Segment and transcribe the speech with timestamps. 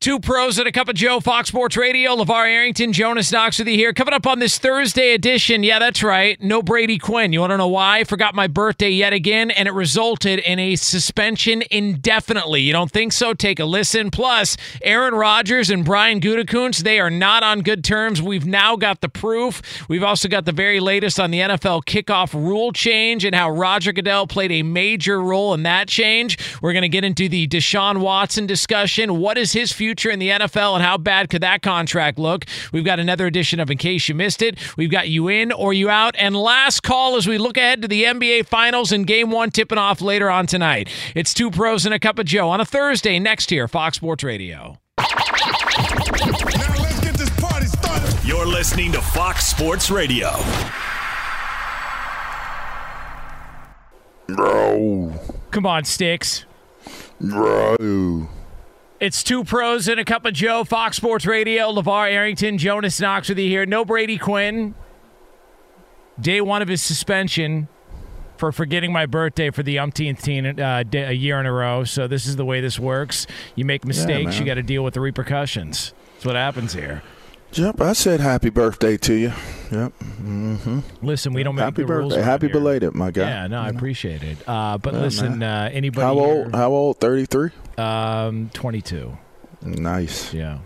[0.00, 2.14] Two pros and a cup of Joe, Fox Sports Radio.
[2.14, 3.92] LaVar Arrington, Jonas Knox with you here.
[3.92, 5.64] Coming up on this Thursday edition.
[5.64, 6.40] Yeah, that's right.
[6.40, 7.32] No Brady Quinn.
[7.32, 8.04] You want to know why?
[8.04, 12.60] Forgot my birthday yet again, and it resulted in a suspension indefinitely.
[12.60, 13.34] You don't think so?
[13.34, 14.12] Take a listen.
[14.12, 18.22] Plus, Aaron Rodgers and Brian Gutekunst, they are not on good terms.
[18.22, 19.84] We've now got the proof.
[19.88, 23.92] We've also got the very latest on the NFL kickoff rule change and how Roger
[23.92, 26.38] Goodell played a major role in that change.
[26.62, 29.18] We're going to get into the Deshaun Watson discussion.
[29.18, 29.87] What is his future?
[29.88, 32.44] Future in the NFL and how bad could that contract look?
[32.72, 34.58] We've got another edition of In Case You Missed It.
[34.76, 36.14] We've got you in or you out.
[36.18, 39.78] And last call as we look ahead to the NBA Finals and Game 1 tipping
[39.78, 40.90] off later on tonight.
[41.14, 44.22] It's two pros and a cup of Joe on a Thursday next year, Fox Sports
[44.22, 44.76] Radio.
[44.98, 45.06] Now
[46.76, 48.14] let's get this party started.
[48.28, 50.32] You're listening to Fox Sports Radio.
[54.26, 55.14] Bro.
[55.50, 56.44] Come on, Sticks.
[57.22, 58.28] Bro.
[59.00, 61.70] It's two pros and a cup of Joe, Fox Sports Radio.
[61.72, 63.64] LaVar Arrington, Jonas Knox with you here.
[63.64, 64.74] No Brady Quinn.
[66.20, 67.68] Day one of his suspension
[68.38, 71.84] for forgetting my birthday for the umpteenth teen, uh, day, a year in a row.
[71.84, 73.28] So this is the way this works.
[73.54, 74.40] You make mistakes, man.
[74.40, 75.92] you got to deal with the repercussions.
[76.14, 77.02] That's what happens here.
[77.52, 79.32] Yep, I said happy birthday to you.
[79.70, 79.92] Yep.
[80.00, 80.80] Mm-hmm.
[81.02, 82.24] Listen, we don't make Happy the rules birthday.
[82.30, 82.52] Happy here.
[82.52, 83.22] belated, my guy.
[83.28, 84.36] Yeah, no, I appreciate it.
[84.46, 86.46] Uh, but Yeah, listen, uh, anybody How old?
[86.48, 86.98] here- How old?
[86.98, 87.50] Thirty three.
[87.78, 89.16] Um, 22.
[89.62, 90.34] Nice.
[90.34, 90.58] Yeah.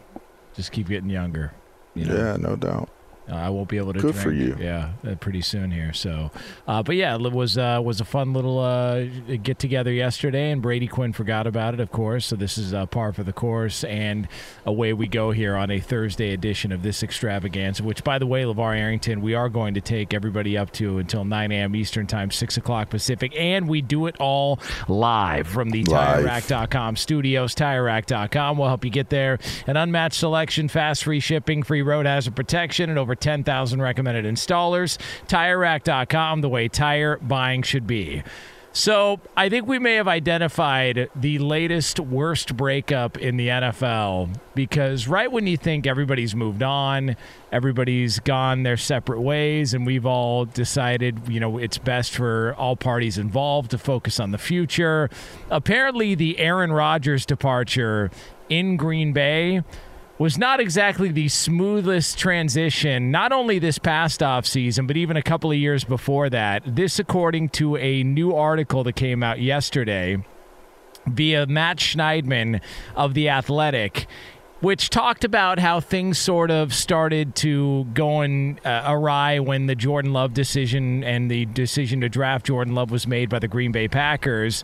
[0.54, 1.52] Just keep getting younger.
[1.94, 2.16] You know?
[2.16, 2.88] Yeah, no doubt.
[3.32, 4.22] Uh, I won't be able to Good drink.
[4.24, 4.56] for you.
[4.60, 5.94] Yeah, uh, pretty soon here.
[5.94, 6.30] So,
[6.68, 9.04] uh, but yeah, it was uh, was a fun little uh,
[9.42, 12.26] get together yesterday, and Brady Quinn forgot about it, of course.
[12.26, 14.28] So this is uh, par for the course, and
[14.66, 17.82] away we go here on a Thursday edition of this extravaganza.
[17.82, 21.24] Which, by the way, LaVar Arrington, we are going to take everybody up to until
[21.24, 21.74] 9 a.m.
[21.74, 25.84] Eastern time, six o'clock Pacific, and we do it all live from the.
[25.84, 27.54] TireRack.com studios.
[27.54, 29.38] TireRack.com will help you get there.
[29.66, 34.98] An unmatched selection, fast free shipping, free road hazard protection, and over 10,000 recommended installers.
[35.28, 38.22] TireRack.com, the way tire buying should be.
[38.74, 45.06] So I think we may have identified the latest worst breakup in the NFL because
[45.06, 47.16] right when you think everybody's moved on,
[47.52, 52.74] everybody's gone their separate ways, and we've all decided, you know, it's best for all
[52.74, 55.10] parties involved to focus on the future.
[55.50, 58.10] Apparently, the Aaron Rodgers departure
[58.48, 59.62] in Green Bay
[60.18, 65.50] was not exactly the smoothest transition, not only this past offseason, but even a couple
[65.50, 66.62] of years before that.
[66.66, 70.22] This, according to a new article that came out yesterday
[71.06, 72.60] via Matt Schneidman
[72.94, 74.06] of The Athletic.
[74.60, 80.12] Which talked about how things sort of started to going uh, awry when the Jordan
[80.12, 83.88] Love decision and the decision to draft Jordan Love was made by the Green Bay
[83.88, 84.62] Packers.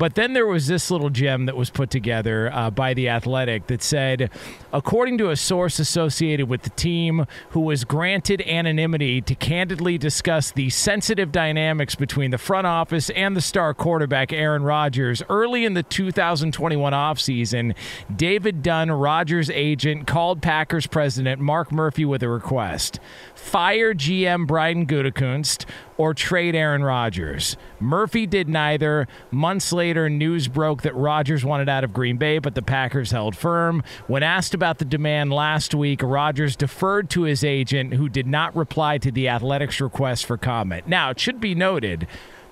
[0.00, 3.66] But then there was this little gem that was put together uh, by The Athletic
[3.66, 4.30] that said,
[4.72, 10.52] according to a source associated with the team who was granted anonymity to candidly discuss
[10.52, 15.74] the sensitive dynamics between the front office and the star quarterback Aaron Rodgers early in
[15.74, 17.74] the 2021 offseason,
[18.16, 23.00] David Dunn, Rodgers' agent called Packers president Mark Murphy with a request.
[23.34, 25.66] Fire GM Brian Gutekunst
[26.00, 27.58] or trade Aaron Rodgers.
[27.78, 29.06] Murphy did neither.
[29.30, 33.36] Months later, news broke that Rodgers wanted out of Green Bay, but the Packers held
[33.36, 33.82] firm.
[34.06, 38.56] When asked about the demand last week, Rodgers deferred to his agent, who did not
[38.56, 40.88] reply to the Athletics' request for comment.
[40.88, 42.06] Now, it should be noted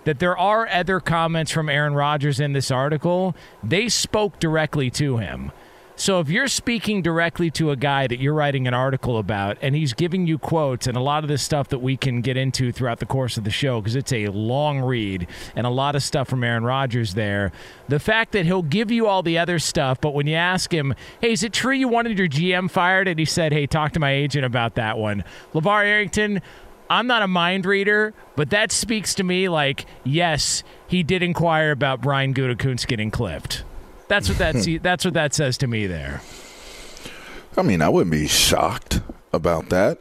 [0.05, 3.35] that there are other comments from Aaron Rodgers in this article.
[3.65, 5.53] They spoke directly to him.
[5.99, 9.75] So if you're speaking directly to a guy that you're writing an article about and
[9.75, 12.71] he's giving you quotes and a lot of this stuff that we can get into
[12.71, 16.03] throughout the course of the show because it's a long read and a lot of
[16.05, 17.51] stuff from Aaron Rodgers there,
[17.89, 20.95] the fact that he'll give you all the other stuff, but when you ask him,
[21.21, 23.09] hey, is it true you wanted your GM fired?
[23.09, 25.25] And he said, hey, talk to my agent about that one.
[25.53, 26.41] LaVar Arrington,
[26.89, 31.73] I'm not a mind reader, but that speaks to me like, yes, he did inquire
[31.73, 33.65] about Brian Gutekunst getting clipped.
[34.09, 36.23] That's what that that's what that says to me there.
[37.57, 39.01] I mean, I wouldn't be shocked
[39.33, 39.99] about that.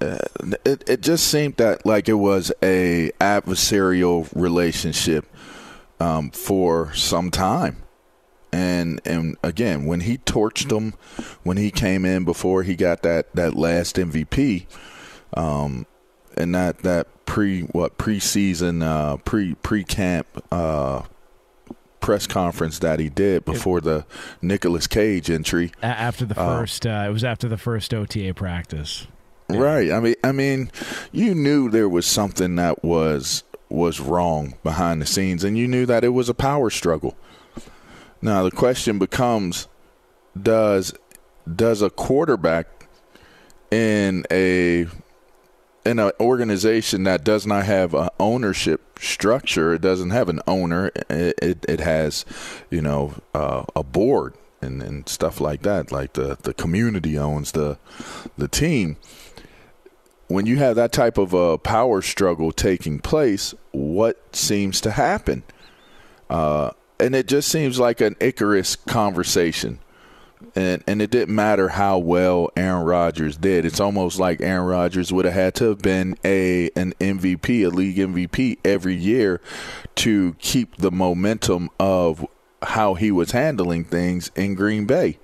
[0.00, 0.18] Uh,
[0.64, 5.26] it it just seemed that like it was a adversarial relationship
[6.00, 7.82] um, for some time.
[8.52, 10.94] And and again, when he torched them,
[11.42, 14.66] when he came in before he got that, that last MVP,
[15.34, 15.86] um,
[16.36, 21.02] and that, that pre what preseason uh, pre pre camp uh,
[22.00, 24.06] press conference that he did before the
[24.40, 25.72] Nicolas Cage entry.
[25.82, 29.06] After the first, uh, it was after the first OTA practice.
[29.48, 29.90] Right.
[29.90, 30.70] I mean, I mean,
[31.10, 35.86] you knew there was something that was was wrong behind the scenes, and you knew
[35.86, 37.16] that it was a power struggle.
[38.20, 39.68] Now the question becomes:
[40.40, 40.94] Does
[41.54, 42.88] does a quarterback
[43.70, 44.86] in a
[45.88, 50.90] in an organization that does not have an ownership structure, it doesn't have an owner.
[51.08, 52.26] It it, it has,
[52.70, 55.90] you know, uh, a board and, and stuff like that.
[55.90, 57.78] Like the the community owns the
[58.36, 58.98] the team.
[60.26, 65.42] When you have that type of a power struggle taking place, what seems to happen?
[66.28, 69.78] Uh, and it just seems like an Icarus conversation
[70.54, 73.64] and and it didn't matter how well Aaron Rodgers did.
[73.64, 77.68] It's almost like Aaron Rodgers would have had to have been a an MVP, a
[77.68, 79.40] league MVP every year
[79.96, 82.26] to keep the momentum of
[82.62, 85.18] how he was handling things in Green Bay.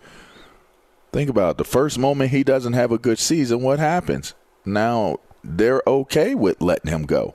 [1.12, 1.58] Think about it.
[1.58, 4.34] the first moment he doesn't have a good season, what happens?
[4.64, 7.34] Now they're okay with letting him go.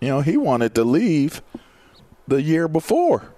[0.00, 1.42] You know, he wanted to leave
[2.26, 3.32] the year before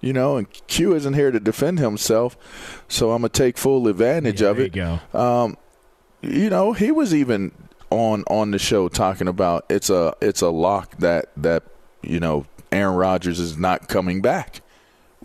[0.00, 2.36] you know, and Q isn't here to defend himself,
[2.88, 4.76] so I'm gonna take full advantage Yeah, of there it.
[4.76, 5.18] you go.
[5.18, 5.56] Um,
[6.22, 7.52] you know, he was even
[7.90, 11.64] on on the show talking about it's a it's a lock that that
[12.02, 14.60] you know Aaron Rodgers is not coming back,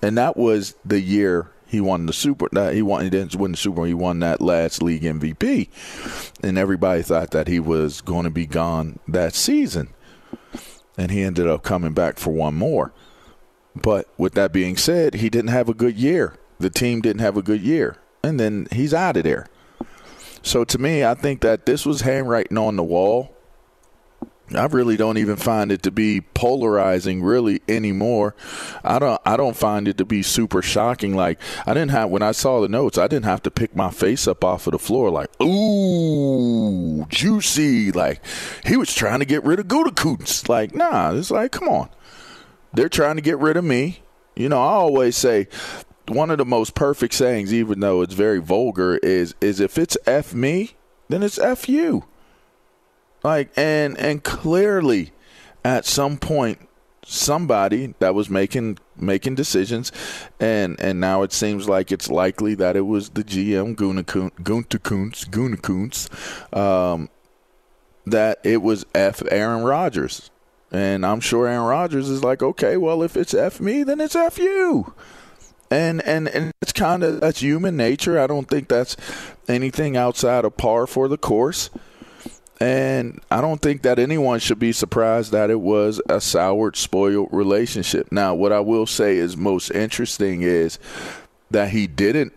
[0.01, 2.47] and that was the year he won the super.
[2.51, 3.03] That he won.
[3.03, 3.85] He didn't win the Super Bowl.
[3.85, 5.69] He won that last league MVP,
[6.43, 9.89] and everybody thought that he was going to be gone that season,
[10.97, 12.93] and he ended up coming back for one more.
[13.75, 16.37] But with that being said, he didn't have a good year.
[16.59, 17.97] The team didn't have a good year.
[18.23, 19.47] And then he's out of there.
[20.41, 23.35] So to me, I think that this was handwriting on the wall.
[24.53, 28.35] I really don't even find it to be polarizing really anymore.
[28.83, 31.15] I don't I don't find it to be super shocking.
[31.15, 33.89] Like I didn't have when I saw the notes, I didn't have to pick my
[33.89, 37.91] face up off of the floor like, ooh, juicy.
[37.91, 38.21] Like
[38.63, 40.47] he was trying to get rid of Gutekunst.
[40.47, 41.89] Like, nah, it's like, come on
[42.75, 44.01] they're trying to get rid of me.
[44.35, 45.47] You know, I always say
[46.07, 49.97] one of the most perfect sayings, even though it's very vulgar, is is if it's
[50.05, 50.75] F me,
[51.09, 52.05] then it's F you.
[53.23, 55.11] Like and and clearly
[55.63, 56.59] at some point
[57.03, 59.91] somebody that was making making decisions
[60.39, 66.55] and and now it seems like it's likely that it was the GM Guntekuns Guntekuns
[66.57, 67.09] um
[68.07, 70.31] that it was F Aaron Rodgers
[70.75, 74.15] and I'm sure Aaron Rodgers is like, okay, well, if it's F me, then it's
[74.15, 74.93] F you.
[75.71, 78.19] And and and it's kind of that's human nature.
[78.19, 78.97] I don't think that's
[79.47, 81.69] anything outside of par for the course.
[82.59, 87.29] And I don't think that anyone should be surprised that it was a soured, spoiled
[87.31, 88.11] relationship.
[88.11, 90.77] Now, what I will say is most interesting is
[91.51, 92.33] that he didn't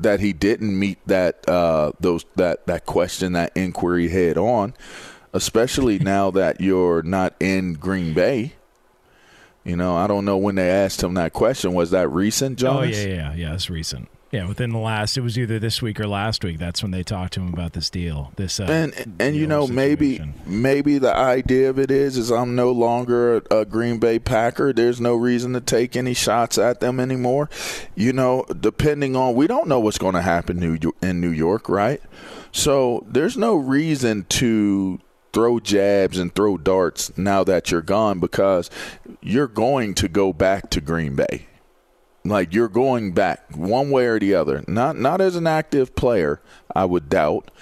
[0.00, 4.74] that he didn't meet that uh, those that that question that inquiry head on
[5.32, 8.54] especially now that you're not in Green Bay.
[9.64, 11.74] You know, I don't know when they asked him that question.
[11.74, 13.54] Was that recent, Oh yeah, yeah, yeah.
[13.54, 14.08] It's recent.
[14.30, 16.58] Yeah, within the last, it was either this week or last week.
[16.58, 18.30] That's when they talked to him about this deal.
[18.36, 20.34] This uh, and and you know maybe situation.
[20.46, 24.74] maybe the idea of it is is I'm no longer a, a Green Bay Packer.
[24.74, 27.48] There's no reason to take any shots at them anymore.
[27.94, 31.66] You know, depending on we don't know what's going to happen New in New York,
[31.66, 32.02] right?
[32.52, 35.00] So there's no reason to
[35.38, 38.68] throw jabs and throw darts now that you're gone because
[39.22, 41.46] you're going to go back to Green Bay.
[42.24, 44.64] Like you're going back one way or the other.
[44.66, 46.42] Not not as an active player,
[46.74, 47.52] I would doubt,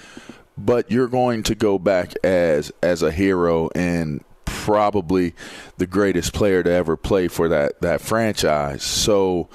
[0.57, 5.35] but you're going to go back as as a hero and probably
[5.77, 8.81] the greatest player to ever play for that that franchise.
[8.81, 9.49] So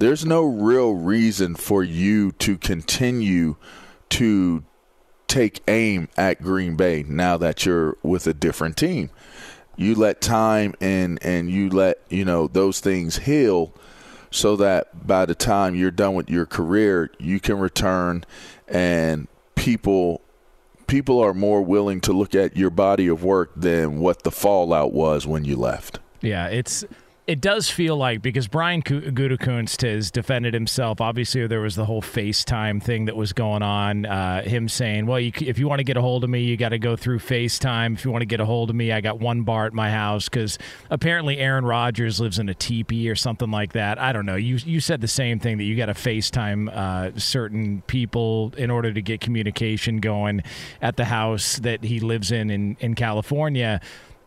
[0.00, 3.54] there's no real reason for you to continue
[4.08, 4.64] to
[5.30, 9.10] take aim at Green Bay now that you're with a different team.
[9.76, 13.72] You let time and and you let, you know, those things heal
[14.30, 18.24] so that by the time you're done with your career, you can return
[18.68, 20.20] and people
[20.86, 24.92] people are more willing to look at your body of work than what the fallout
[24.92, 26.00] was when you left.
[26.20, 26.84] Yeah, it's
[27.30, 31.00] it does feel like because Brian Gu- Gutekunst has defended himself.
[31.00, 34.04] Obviously, there was the whole FaceTime thing that was going on.
[34.04, 36.56] Uh, him saying, "Well, you, if you want to get a hold of me, you
[36.56, 37.94] got to go through FaceTime.
[37.94, 39.92] If you want to get a hold of me, I got one bar at my
[39.92, 40.58] house." Because
[40.90, 43.96] apparently, Aaron Rodgers lives in a teepee or something like that.
[44.00, 44.34] I don't know.
[44.34, 48.72] You you said the same thing that you got to FaceTime uh, certain people in
[48.72, 50.42] order to get communication going
[50.82, 53.80] at the house that he lives in in, in California.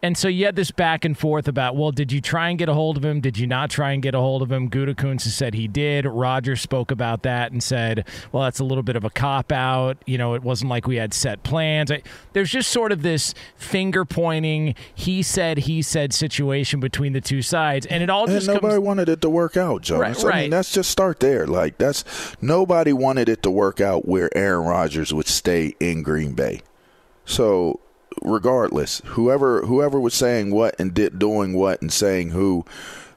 [0.04, 2.68] And so you had this back and forth about, well, did you try and get
[2.68, 3.22] a hold of him?
[3.22, 4.70] Did you not try and get a hold of him?
[4.70, 6.06] Gutekunst said he did.
[6.06, 9.98] Roger spoke about that and said, well, that's a little bit of a cop out.
[10.06, 11.90] You know, it wasn't like we had set plans.
[11.90, 17.22] I, there's just sort of this finger pointing, he said, he said situation between the
[17.22, 18.86] two sides, and it all And just nobody comes.
[18.86, 20.22] wanted it to work out, Jonas.
[20.22, 20.58] Right, I mean, right.
[20.58, 21.48] let's just start there.
[21.48, 22.04] Like that's
[22.42, 26.62] nobody wanted it to work out where Aaron Rodgers would stay in Green Bay.
[27.26, 27.80] So
[28.24, 32.66] regardless, whoever whoever was saying what and did doing what and saying who,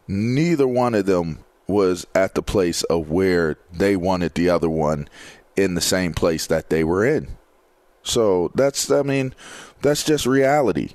[0.06, 5.08] neither one of them was at the place of where they wanted the other one
[5.56, 7.28] in the same place that they were in.
[8.02, 9.34] So that's I mean,
[9.82, 10.90] that's just reality.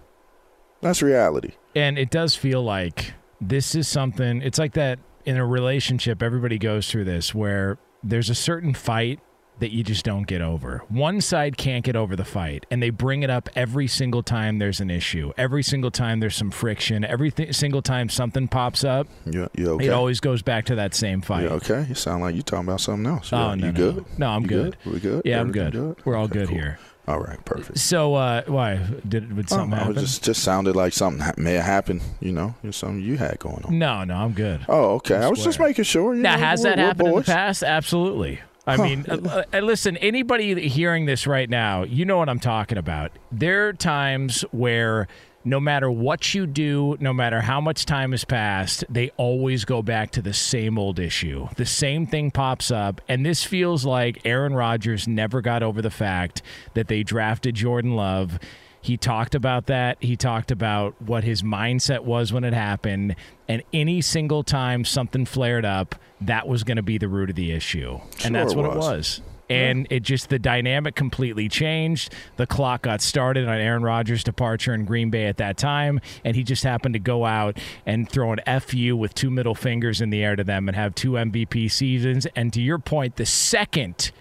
[0.81, 1.51] That's reality.
[1.75, 6.57] And it does feel like this is something, it's like that in a relationship, everybody
[6.57, 9.19] goes through this where there's a certain fight
[9.61, 10.83] that you just don't get over.
[10.89, 14.59] One side can't get over the fight, and they bring it up every single time
[14.59, 15.31] there's an issue.
[15.37, 17.05] Every single time there's some friction.
[17.05, 19.85] Every th- single time something pops up, You, you okay?
[19.85, 21.43] it always goes back to that same fight.
[21.43, 21.85] You okay?
[21.87, 23.31] You sound like you're talking about something else.
[23.31, 23.71] Oh, you no, no.
[23.71, 24.05] good?
[24.19, 24.77] No, I'm You good.
[24.85, 25.21] We good?
[25.23, 26.05] Yeah, I'm Everything good.
[26.05, 26.57] We're all Okay, good cool.
[26.57, 26.79] here.
[27.07, 27.79] All right, perfect.
[27.79, 28.75] So, uh, why
[29.07, 30.01] did, did Oh, something I was happen?
[30.05, 32.01] just just sounded like something ha- may have happened.
[32.19, 33.77] You know, It's something you had going on.
[33.79, 34.65] No, no, I'm good.
[34.69, 35.15] Oh, okay.
[35.15, 36.13] I was just making sure.
[36.15, 37.25] You Now, know, has that we're happened in the boys.
[37.25, 37.63] past?
[37.63, 38.41] Absolutely.
[38.79, 42.77] I mean, uh, uh, listen, anybody hearing this right now, you know what I'm talking
[42.77, 43.11] about.
[43.31, 45.07] There are times where
[45.43, 49.81] no matter what you do, no matter how much time has passed, they always go
[49.81, 51.47] back to the same old issue.
[51.55, 53.01] The same thing pops up.
[53.07, 56.41] And this feels like Aaron Rodgers never got over the fact
[56.73, 58.39] that they drafted Jordan Love.
[58.81, 59.97] He talked about that.
[59.99, 63.15] He talked about what his mindset was when it happened.
[63.47, 67.35] And any single time something flared up, that was going to be the root of
[67.35, 67.99] the issue.
[68.23, 68.87] and that's Sure what it it was.
[68.87, 69.21] was.
[69.49, 72.13] And it just, the dynamic completely changed.
[72.37, 75.99] The clock got started on Aaron Rodgers' departure in Green Bay at that time.
[76.23, 79.99] And he just happened to go out and throw an FU with two middle fingers
[79.99, 82.25] in the air to them and have two MVP seasons.
[82.33, 84.11] And to your point, the second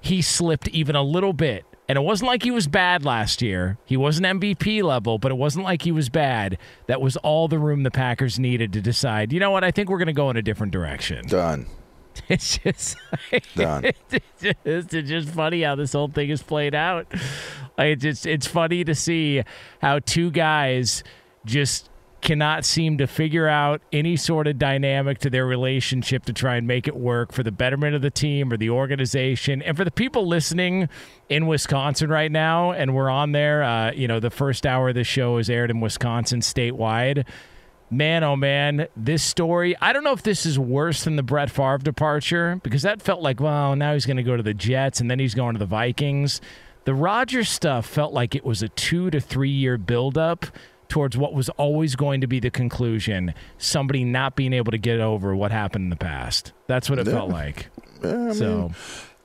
[0.00, 1.64] he slipped even a little bit.
[1.88, 3.78] And it wasn't like he was bad last year.
[3.84, 6.58] He wasn't MVP level, but it wasn't like he was bad.
[6.86, 9.88] That was all the room the Packers needed to decide, you know what, I think
[9.88, 11.26] we're going to go in a different direction.
[11.26, 11.66] Done.
[12.28, 12.96] It's just,
[13.54, 13.84] Done.
[14.10, 17.06] it's just, it's just funny how this whole thing is played out.
[17.76, 19.42] Like, it's just, it's funny to see
[19.82, 21.04] how two guys
[21.44, 21.90] just
[22.26, 26.66] cannot seem to figure out any sort of dynamic to their relationship to try and
[26.66, 29.62] make it work for the betterment of the team or the organization.
[29.62, 30.88] And for the people listening
[31.28, 34.96] in Wisconsin right now and we're on there uh, you know the first hour of
[34.96, 37.24] the show is aired in Wisconsin statewide.
[37.90, 41.48] Man oh man this story I don't know if this is worse than the Brett
[41.48, 45.00] Favre departure because that felt like well now he's going to go to the Jets
[45.00, 46.40] and then he's going to the Vikings.
[46.86, 50.46] The Rodgers stuff felt like it was a 2 to 3 year buildup
[50.88, 55.00] towards what was always going to be the conclusion somebody not being able to get
[55.00, 56.52] over what happened in the past.
[56.66, 57.68] That's what it felt like.
[58.02, 58.72] so,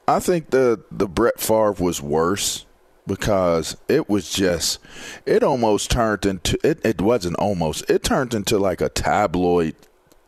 [0.07, 2.65] I think the the Brett Favre was worse
[3.07, 4.79] because it was just
[5.25, 6.79] it almost turned into it.
[6.85, 7.89] It wasn't almost.
[7.89, 9.75] It turned into like a tabloid,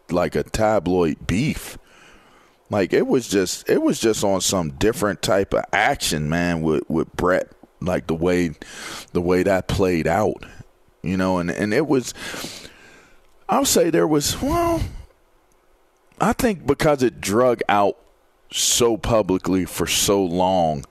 [0.10, 1.78] like a tabloid beef.
[2.70, 6.84] Like it was just it was just on some different type of action, man, with
[6.90, 7.52] with Brett.
[7.80, 8.52] Like the way
[9.12, 10.46] the way that played out.
[11.04, 12.14] You know, and, and it was
[13.50, 14.82] I'll say there was well
[16.20, 17.98] I think because it drug out
[18.52, 20.86] so publicly for so long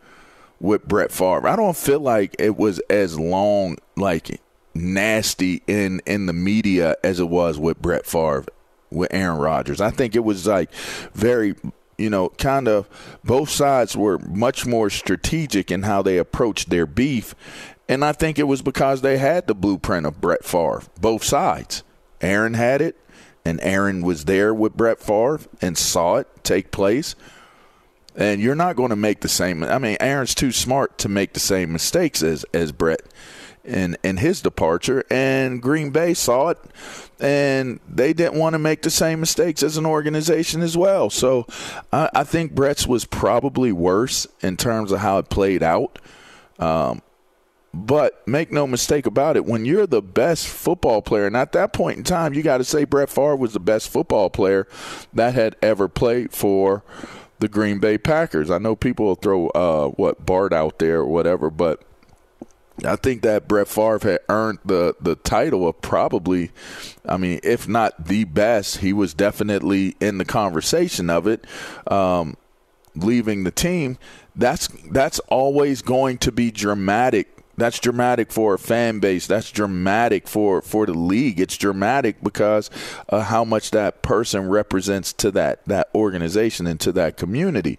[0.60, 1.48] with Brett Favre.
[1.48, 4.40] I don't feel like it was as long like
[4.74, 8.44] nasty in in the media as it was with Brett Favre
[8.90, 9.80] with Aaron Rodgers.
[9.80, 10.72] I think it was like
[11.14, 11.54] very
[11.98, 12.88] you know, kind of
[13.22, 17.34] both sides were much more strategic in how they approached their beef.
[17.88, 21.82] And I think it was because they had the blueprint of Brett Favre, both sides.
[22.20, 22.96] Aaron had it,
[23.44, 27.14] and Aaron was there with Brett Favre and saw it take place.
[28.14, 29.64] And you're not going to make the same.
[29.64, 33.00] I mean, Aaron's too smart to make the same mistakes as as Brett
[33.64, 35.04] in in his departure.
[35.10, 36.58] And Green Bay saw it,
[37.20, 41.08] and they didn't want to make the same mistakes as an organization as well.
[41.08, 41.46] So
[41.92, 45.98] I, I think Brett's was probably worse in terms of how it played out.
[46.58, 47.00] Um,
[47.74, 51.72] but make no mistake about it, when you're the best football player, and at that
[51.72, 54.68] point in time, you got to say Brett Favre was the best football player
[55.14, 56.82] that had ever played for
[57.38, 58.50] the Green Bay Packers.
[58.50, 61.82] I know people will throw uh, what Bart out there or whatever, but
[62.84, 66.50] I think that Brett Favre had earned the the title of probably,
[67.06, 71.46] I mean, if not the best, he was definitely in the conversation of it.
[71.90, 72.36] Um,
[72.94, 73.98] leaving the team,
[74.36, 79.26] that's that's always going to be dramatic that's dramatic for a fan base.
[79.26, 81.38] That's dramatic for, for the league.
[81.38, 82.70] It's dramatic because
[83.10, 87.78] how much that person represents to that, that organization and to that community.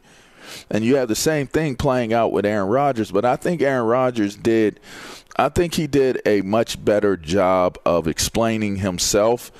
[0.69, 3.85] And you have the same thing playing out with Aaron Rodgers, but I think Aaron
[3.85, 4.79] Rodgers did
[5.35, 9.51] I think he did a much better job of explaining himself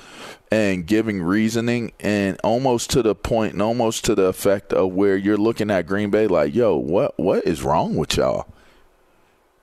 [0.52, 5.16] and giving reasoning and almost to the point and almost to the effect of where
[5.16, 8.46] you're looking at Green Bay like, yo, what what is wrong with y'all?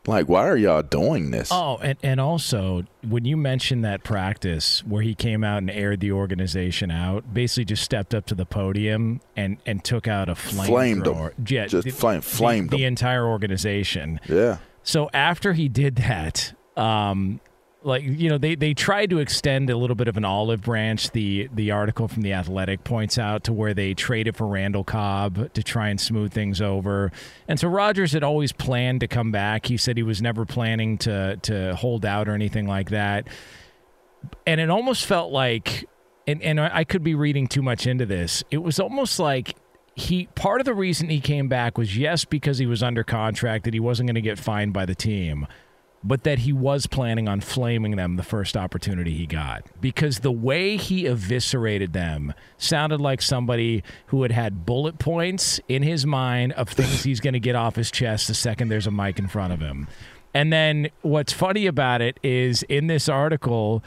[0.08, 1.50] Like, why are y'all doing this?
[1.52, 6.00] Oh, and, and also when you mentioned that practice where he came out and aired
[6.00, 10.34] the organization out, basically just stepped up to the podium and, and took out a
[10.36, 11.32] flame Flamed them.
[11.48, 14.20] Yeah, Just the- flame- flamed the, the entire organization.
[14.28, 14.58] Yeah.
[14.84, 17.40] So after he did that, um,
[17.84, 21.12] like you know, they they tried to extend a little bit of an olive branch.
[21.12, 25.54] The the article from the Athletic points out to where they traded for Randall Cobb
[25.54, 27.12] to try and smooth things over.
[27.48, 29.66] And so Rodgers had always planned to come back.
[29.66, 33.28] He said he was never planning to to hold out or anything like that.
[34.46, 35.90] And it almost felt like,
[36.28, 38.44] and and I could be reading too much into this.
[38.52, 39.56] It was almost like
[39.96, 43.66] he part of the reason he came back was yes because he was under contract
[43.66, 45.48] that he wasn't going to get fined by the team
[46.04, 50.32] but that he was planning on flaming them the first opportunity he got because the
[50.32, 56.52] way he eviscerated them sounded like somebody who had had bullet points in his mind
[56.54, 59.28] of things he's going to get off his chest the second there's a mic in
[59.28, 59.88] front of him
[60.34, 63.84] and then what's funny about it is in this article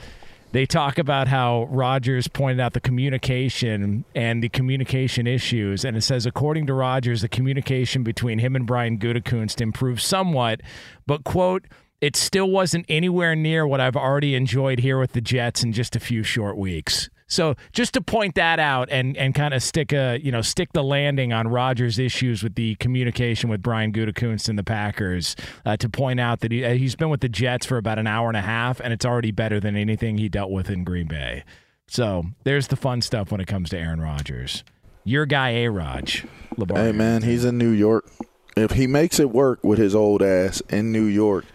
[0.54, 5.84] they talk about how Rodgers pointed out the communication and the communication issues.
[5.84, 10.60] And it says, according to Rodgers, the communication between him and Brian Gutekunst improved somewhat,
[11.08, 11.66] but, quote,
[12.04, 15.96] it still wasn't anywhere near what I've already enjoyed here with the Jets in just
[15.96, 17.08] a few short weeks.
[17.28, 20.74] So just to point that out and, and kind of stick a you know stick
[20.74, 25.78] the landing on Rodgers' issues with the communication with Brian Gutekunst and the Packers uh,
[25.78, 28.28] to point out that he, uh, he's been with the Jets for about an hour
[28.28, 31.42] and a half and it's already better than anything he dealt with in Green Bay.
[31.86, 34.62] So there's the fun stuff when it comes to Aaron Rodgers.
[35.04, 36.26] Your guy A Raj.
[36.68, 38.04] Hey man, he's in New York.
[38.56, 41.46] If he makes it work with his old ass in New York,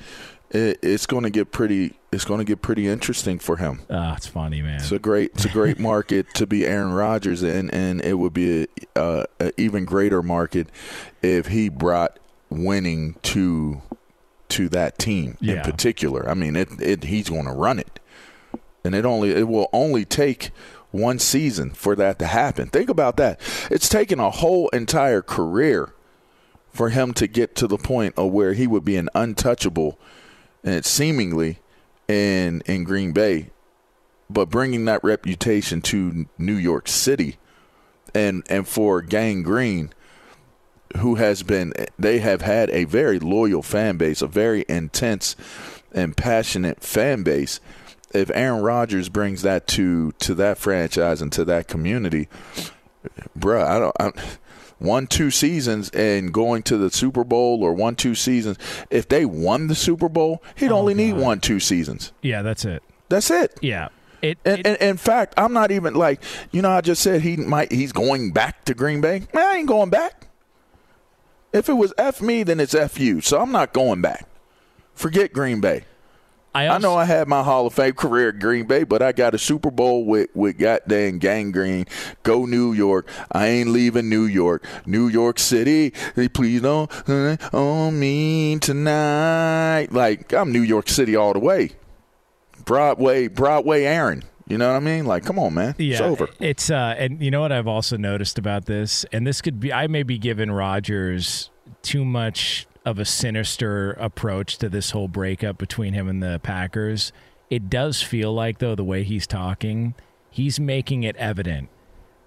[0.52, 1.96] it, it's going to get pretty.
[2.12, 3.82] It's going to get pretty interesting for him.
[3.90, 4.76] Ah, it's funny, man.
[4.76, 8.34] It's a great, it's a great market to be Aaron Rodgers in, and it would
[8.34, 10.70] be a, uh, an even greater market
[11.22, 12.18] if he brought
[12.50, 13.82] winning to
[14.50, 16.28] to that team in particular.
[16.28, 18.00] I mean, it, it he's going to run it,
[18.84, 20.50] and it only it will only take
[20.92, 22.68] one season for that to happen.
[22.68, 23.40] Think about that.
[23.70, 25.94] It's taken a whole entire career
[26.72, 30.00] for him to get to the point of where he would be an untouchable,
[30.64, 31.60] and seemingly
[32.08, 33.50] in in Green Bay
[34.30, 37.38] but bringing that reputation to New York City
[38.14, 39.92] and and for Gang Green
[40.98, 45.36] who has been they have had a very loyal fan base, a very intense
[45.92, 47.60] and passionate fan base.
[48.14, 52.28] If Aaron Rodgers brings that to to that franchise and to that community,
[53.38, 54.12] bruh, I don't I,
[54.80, 58.58] one two seasons and going to the Super Bowl or one two seasons,
[58.90, 62.12] if they won the Super Bowl, he'd oh, only need one two seasons.
[62.22, 62.82] yeah, that's it.
[63.10, 63.58] That's it.
[63.62, 63.90] Yeah.
[64.22, 66.72] It- and, it- and in fact, I'm not even like you know.
[66.72, 67.72] I just said he might.
[67.72, 69.28] He's going back to Green Bay.
[69.34, 70.28] Man, I ain't going back.
[71.54, 73.22] If it was f me, then it's f you.
[73.22, 74.28] So I'm not going back.
[74.94, 75.86] Forget Green Bay.
[76.54, 79.12] I, I know I had my Hall of Fame career at Green Bay, but I
[79.12, 81.86] got a Super Bowl with with goddamn gangrene.
[82.24, 83.08] Go New York.
[83.32, 84.66] I ain't leaving New York.
[84.86, 85.92] New York City.
[86.34, 89.90] Please don't uh, on me tonight.
[89.92, 91.72] Like I'm New York City all the way.
[92.66, 94.24] Broadway, Broadway, Aaron.
[94.48, 95.06] You know what I mean?
[95.06, 95.76] Like, come on, man.
[95.78, 96.28] it's over.
[96.40, 99.72] It's uh, and you know what I've also noticed about this, and this could be
[99.72, 101.52] I may be giving Rodgers
[101.84, 107.14] too much of a sinister approach to this whole breakup between him and the Packers.
[107.50, 109.94] It does feel like though the way he's talking,
[110.32, 111.70] he's making it evident.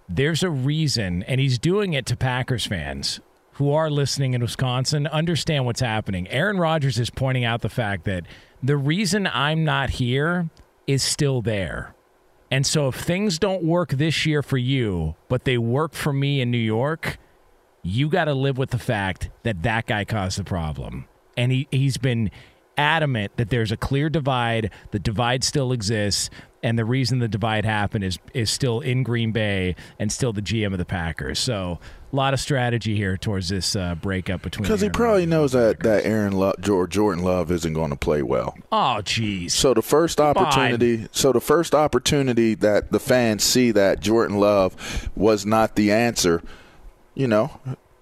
[0.09, 3.21] There's a reason, and he's doing it to Packers fans
[3.55, 5.07] who are listening in Wisconsin.
[5.09, 6.29] Understand what's happening.
[6.29, 8.25] Aaron Rodgers is pointing out the fact that
[8.63, 10.49] the reason I'm not here
[10.87, 11.95] is still there.
[12.51, 16.41] And so if things don't work this year for you, but they work for me
[16.41, 17.19] in New York,
[17.83, 21.07] you got to live with the fact that that guy caused the problem.
[21.37, 22.31] And he, he's been
[22.77, 24.71] adamant that there's a clear divide.
[24.91, 26.31] The divide still exists.
[26.63, 30.43] And the reason the divide happened is is still in Green Bay and still the
[30.43, 31.41] GM of the Packers.
[31.41, 31.81] So
[32.13, 34.63] a lot of strategy here towards this uh, breakup between.
[34.63, 38.23] Because he probably Rodgers knows that that Aaron Love, Jordan Love isn't going to play
[38.23, 38.57] well.
[38.71, 39.55] Oh, geez.
[39.55, 45.11] So the first opportunity, so the first opportunity that the fans see that Jordan Love
[45.17, 46.43] was not the answer,
[47.15, 47.51] you know,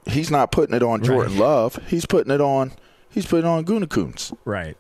[0.07, 1.79] he's not putting it on Jordan Love.
[1.89, 2.73] He's putting it on.
[3.11, 4.35] He's putting it on Gunakunz.
[4.45, 4.77] Right.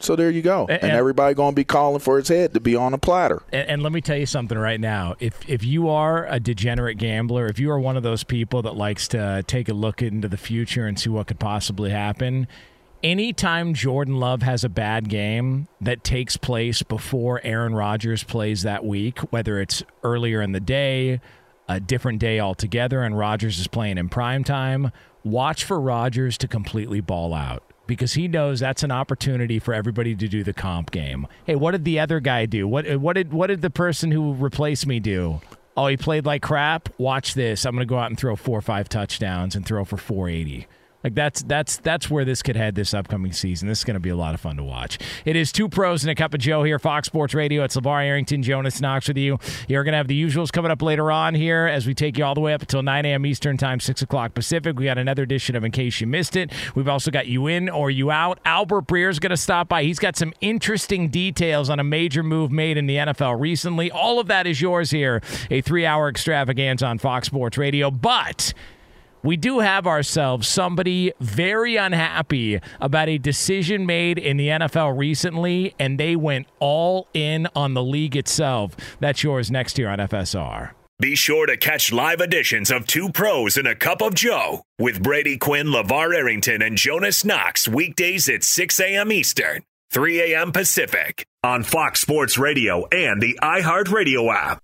[0.00, 2.52] So there you go, And- and, and- everybody going to be calling for his head
[2.54, 3.42] to be on a platter.
[3.52, 5.14] And, and let me tell you something right now.
[5.18, 8.76] If if you are a degenerate gambler, if you are one of those people that
[8.76, 12.48] likes to take a look into the future and see what could possibly happen,
[13.02, 18.84] anytime Jordan Love has a bad game that takes place before Aaron Rodgers plays that
[18.84, 21.20] week, whether it's earlier in the day,
[21.68, 26.48] a different day altogether, and Rodgers is playing in prime time, watch for Rodgers to
[26.48, 30.90] completely ball out because he knows that's an opportunity for everybody to do the comp
[30.90, 31.26] game.
[31.44, 32.66] Hey, what did the other guy do?
[32.66, 35.40] What uh, what did what did the person who replaced me do?
[35.76, 36.88] Oh, he played like crap.
[36.98, 37.66] Watch this.
[37.66, 40.68] I'm going to go out and throw four or five touchdowns and throw for 480.
[41.04, 43.68] Like that's that's that's where this could head this upcoming season.
[43.68, 44.98] This is going to be a lot of fun to watch.
[45.26, 47.62] It is two pros and a cup of Joe here, Fox Sports Radio.
[47.62, 49.38] It's LaVar Arrington, Jonas Knox with you.
[49.68, 52.24] You're going to have the usuals coming up later on here as we take you
[52.24, 53.26] all the way up until 9 a.m.
[53.26, 54.78] Eastern Time, 6 o'clock Pacific.
[54.78, 56.50] We got another edition of In Case You Missed It.
[56.74, 58.38] We've also got You In or You Out.
[58.46, 59.82] Albert Breer's going to stop by.
[59.82, 63.90] He's got some interesting details on a major move made in the NFL recently.
[63.90, 65.20] All of that is yours here.
[65.50, 67.90] A three hour extravaganza on Fox Sports Radio.
[67.90, 68.54] But
[69.24, 75.74] we do have ourselves somebody very unhappy about a decision made in the NFL recently,
[75.78, 78.76] and they went all in on the league itself.
[79.00, 80.72] That's yours next year on FSR.
[81.00, 85.02] Be sure to catch live editions of Two Pros and a Cup of Joe with
[85.02, 89.10] Brady Quinn, LaVar Arrington, and Jonas Knox weekdays at 6 a.m.
[89.10, 90.52] Eastern, 3 a.m.
[90.52, 94.63] Pacific on Fox Sports Radio and the iHeartRadio app.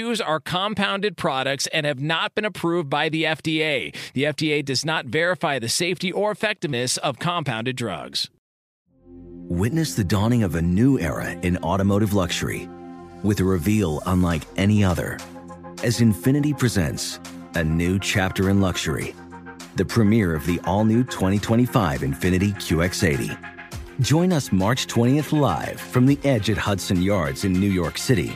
[0.01, 3.95] Are compounded products and have not been approved by the FDA.
[4.13, 8.27] The FDA does not verify the safety or effectiveness of compounded drugs.
[9.05, 12.67] Witness the dawning of a new era in automotive luxury
[13.21, 15.19] with a reveal unlike any other
[15.83, 17.19] as Infiniti presents
[17.53, 19.13] a new chapter in luxury,
[19.75, 23.37] the premiere of the all new 2025 Infiniti QX80.
[23.99, 28.35] Join us March 20th live from the edge at Hudson Yards in New York City,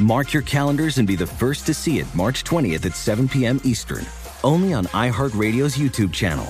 [0.00, 3.60] Mark your calendars and be the first to see it March 20th at 7 p.m.
[3.64, 4.06] Eastern,
[4.44, 6.46] only on iHeartRadio's YouTube channel.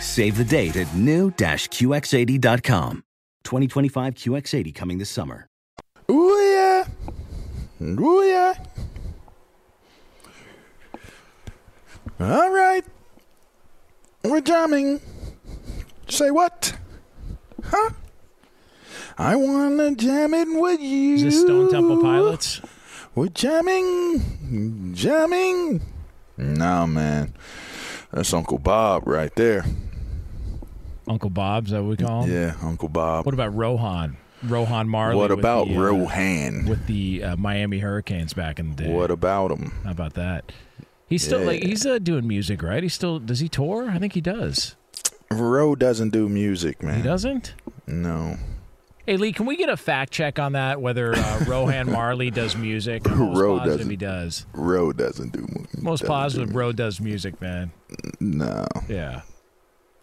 [0.00, 3.04] Save the date at new-QX80.com.
[3.44, 5.46] 2025 QX80 coming this summer.
[6.10, 6.84] Ooh yeah.
[7.80, 8.54] Ooh yeah.
[12.20, 12.84] All right.
[14.24, 15.00] We're jamming.
[16.08, 16.76] Say what?
[17.64, 17.90] Huh?
[19.16, 21.14] I wanna jam it with you.
[21.14, 22.60] Is this Stone Temple Pilots?
[23.18, 25.82] We're jamming, jamming.
[26.36, 27.34] No man,
[28.12, 29.64] that's Uncle Bob right there.
[31.08, 32.30] Uncle Bob's, that what we call him?
[32.32, 33.26] Yeah, Uncle Bob.
[33.26, 34.18] What about Rohan?
[34.44, 35.16] Rohan Marley.
[35.16, 36.66] What about the, uh, Rohan?
[36.66, 38.92] With the uh, Miami Hurricanes back in the day.
[38.92, 39.72] What about him?
[39.82, 40.52] How about that?
[41.08, 41.46] He's still Yeah.
[41.46, 42.84] like he's uh, doing music, right?
[42.84, 43.90] He still does he tour?
[43.90, 44.76] I think he does.
[45.28, 46.98] Ro doesn't do music, man.
[46.98, 47.54] He doesn't.
[47.84, 48.36] No.
[49.08, 50.82] Hey Lee, can we get a fact check on that?
[50.82, 53.08] Whether uh, Rohan Marley does music?
[53.10, 53.88] I'm Ro doesn't.
[53.88, 54.44] he does.
[54.52, 57.72] Ro doesn't do mu- Most doesn't positive, do- Ro does music, man.
[58.20, 58.66] No.
[58.86, 59.22] Yeah.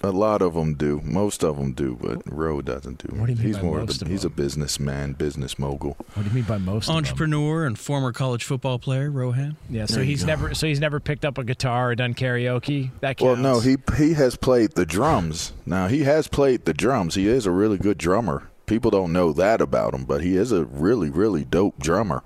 [0.01, 1.01] A lot of them do.
[1.03, 3.15] Most of them do, but Ro doesn't do.
[3.15, 4.31] What do you mean he's by more most the, of he's them?
[4.31, 5.97] a businessman, business mogul.
[6.15, 6.97] What do you mean by most of them?
[6.97, 9.55] Entrepreneur and former college football player Rohan.
[9.69, 12.89] Yeah, so There he's never so he's never picked up a guitar or done karaoke.
[13.01, 15.53] That Well, no, he he has played the drums.
[15.63, 17.13] Now he has played the drums.
[17.13, 18.49] He is a really good drummer.
[18.65, 22.23] People don't know that about him, but he is a really really dope drummer.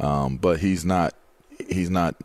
[0.00, 1.14] Um, but he's not
[1.68, 2.16] he's not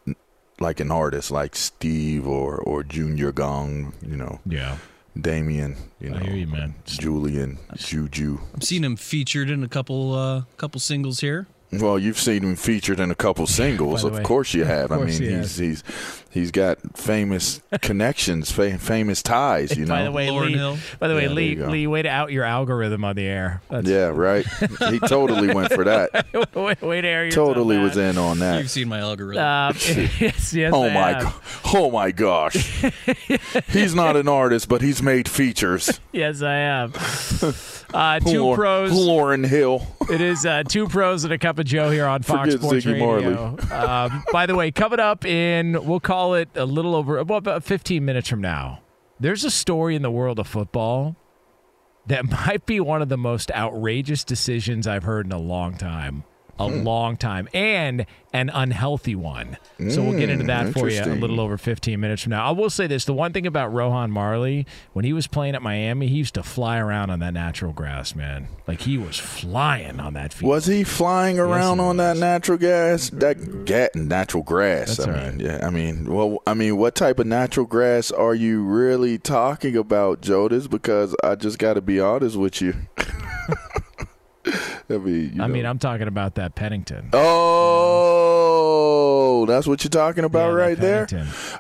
[0.60, 4.78] like an artist like Steve or or Junior Gong, you know, Yeah,
[5.20, 6.76] Damian, you know, I hear you, man.
[6.86, 8.40] Julian, Juju.
[8.56, 11.48] I've seen him featured in a couple uh, couple singles here.
[11.72, 14.04] Well, you've seen him featured in a couple singles.
[14.04, 14.24] Of way.
[14.24, 14.92] course you Of have.
[14.92, 15.84] I mean, he he's he's
[16.32, 19.78] he's got famous connections, fa- famous ties.
[19.78, 19.96] You know.
[19.96, 20.54] by the way, Lauryn Lee.
[20.58, 20.78] Hill.
[21.00, 21.56] By the way, Yeah, Lee.
[21.56, 21.68] you.
[21.68, 23.62] Lee, way to out your algorithm on the air.
[23.70, 24.46] That's, Yeah, right.
[24.90, 26.26] he totally went for that.
[26.56, 27.84] way, way to air yourself Totally out.
[27.84, 28.60] was in on that.
[28.60, 29.44] You've seen my algorithm.
[29.44, 29.76] Um,
[30.20, 30.72] yes, yes.
[30.74, 31.24] Oh I my have.
[31.24, 31.34] god!
[31.74, 32.84] Oh my gosh!
[33.70, 36.00] he's not an artist, but he's made features.
[36.12, 36.94] Yes, I am.
[37.94, 38.92] Uh, two Laur- pros.
[38.92, 39.86] Lauryn Hill.
[40.12, 42.86] It is uh, two pros and a cup of Joe here on Fox Forget Sports
[42.86, 43.58] Ziggy Radio.
[43.76, 48.04] Um, by the way, coming up in we'll call it a little over about 15
[48.04, 48.82] minutes from now.
[49.20, 51.16] There's a story in the world of football
[52.08, 56.24] that might be one of the most outrageous decisions I've heard in a long time.
[56.60, 56.84] A Hmm.
[56.84, 59.58] long time and an unhealthy one.
[59.90, 62.46] So we'll get into that for you a little over 15 minutes from now.
[62.46, 65.62] I will say this the one thing about Rohan Marley, when he was playing at
[65.62, 68.50] Miami, he used to fly around on that natural grass, man.
[68.68, 70.50] Like he was flying on that field.
[70.50, 73.10] Was he flying around he on that natural gas?
[73.10, 74.98] That ga- natural grass.
[74.98, 75.66] That's I all mean, yeah.
[75.66, 80.22] I mean, well, I mean, what type of natural grass are you really talking about,
[80.22, 80.70] Jodis?
[80.70, 82.76] Because I just got to be honest with you.
[84.90, 85.54] I mean, I know.
[85.54, 87.10] mean, I'm talking about that Pennington.
[87.14, 88.00] Oh,
[89.42, 91.08] Oh, that's what you're talking about Yeah, right there?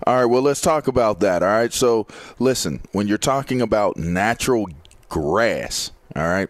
[0.06, 1.42] All right, well, let's talk about that.
[1.42, 2.08] All right, so
[2.40, 4.68] listen, when you're talking about natural
[5.08, 6.50] grass, all right,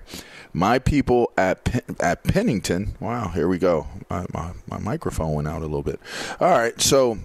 [0.54, 3.88] my people at Pen- at Pennington, wow, here we go.
[4.10, 6.00] My, my, my microphone went out a little bit.
[6.40, 7.20] All right, so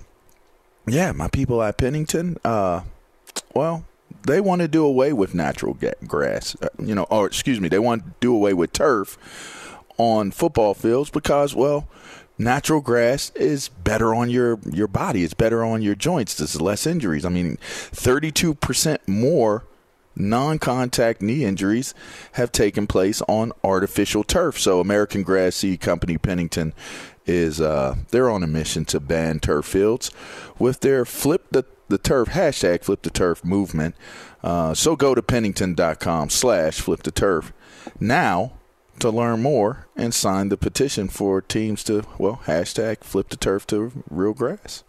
[0.87, 2.83] yeah, my people at Pennington, uh,
[3.55, 3.85] well,
[4.27, 7.79] they want to do away with natural grass, uh, you know, or excuse me, they
[7.79, 9.19] want to do away with turf
[9.99, 11.89] on football fields because, well,
[12.39, 15.25] natural grass is better on your your body.
[15.25, 16.35] It's better on your joints.
[16.35, 17.25] There's less injuries.
[17.25, 19.65] I mean, 32% more
[20.17, 21.93] non-contact knee injuries
[22.33, 24.59] have taken place on artificial turf.
[24.59, 26.73] So American Grass Seed Company Pennington
[27.27, 30.11] is uh, they're on a mission to ban turf fields
[30.59, 33.95] with their flip the the turf hashtag flip the turf movement.
[34.43, 37.53] Uh, so go to pennington.com slash flip the turf
[38.01, 38.53] now
[38.99, 43.67] to learn more and sign the petition for teams to well hashtag flip the turf
[43.67, 44.85] to real grass.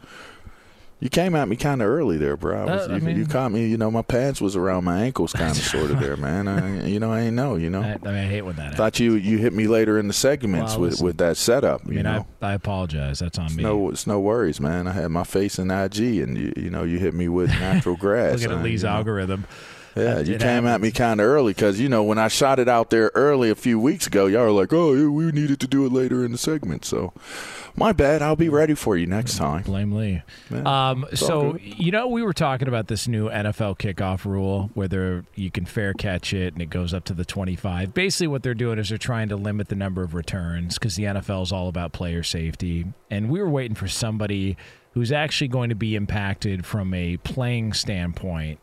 [1.01, 2.61] You came at me kind of early there, bro.
[2.61, 3.67] I was- Uh, I you, mean- you caught me.
[3.67, 6.47] You know, my pants was around my ankles, kind of, sort of there, man.
[6.47, 7.55] I, you know, I ain't know.
[7.55, 8.77] You know, I, I mean, I hate when that happens.
[8.77, 11.81] thought you you hit me later in the segments Well, with with that setup.
[11.85, 13.19] I You mean, know, I, apologize.
[13.19, 13.63] That's on me.
[13.63, 14.87] no, it's no worries, man.
[14.87, 17.95] I had my face in IG, and you, you know, you hit me with natural
[18.05, 18.41] grass.
[18.41, 18.95] Look at Lee's you know.
[18.95, 19.45] algorithm.
[19.95, 22.67] Yeah, you came at me kind of early because you know when I shot it
[22.67, 25.67] out there early a few weeks ago, y'all were like, "Oh, yeah, we needed to
[25.67, 27.13] do it later in the segment." So,
[27.77, 28.21] my bad.
[28.21, 29.63] I'll be ready for you next time.
[29.63, 30.21] Blame Lee.
[30.51, 35.23] Yeah, Um, so you know we were talking about this new NFL kickoff rule, whether
[35.33, 37.93] you can fair catch it and it goes up to the twenty-five.
[37.93, 41.03] Basically, what they're doing is they're trying to limit the number of returns because the
[41.03, 44.57] NFL is all about player safety, and we were waiting for somebody
[44.93, 48.59] who's actually going to be impacted from a playing standpoint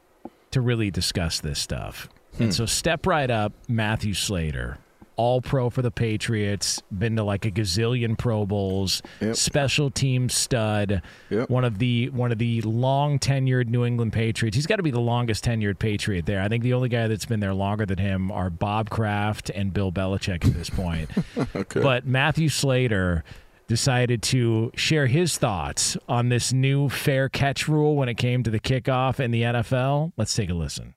[0.53, 2.09] to really discuss this stuff.
[2.37, 2.45] Hmm.
[2.45, 4.79] And so step right up, Matthew Slater.
[5.17, 9.37] All pro for the Patriots, been to like a gazillion Pro Bowls, Yep.
[9.37, 11.51] special team stud, Yep.
[11.51, 14.57] one of the one of the long tenured New England Patriots.
[14.57, 16.41] He's got to be the longest tenured Patriot there.
[16.41, 19.73] I think the only guy that's been there longer than him are Bob Kraft and
[19.75, 21.11] Bill Belichick at this point.
[21.55, 21.81] Okay.
[21.83, 23.23] But Matthew Slater
[23.67, 28.51] decided to share his thoughts on this new fair catch rule when it came to
[28.51, 30.13] the kickoff in the NFL.
[30.17, 30.95] Let's take a listen.